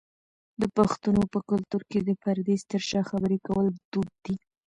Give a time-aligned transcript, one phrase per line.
[0.61, 4.35] د پښتنو په کلتور کې د پردې تر شا خبری کول دود دی.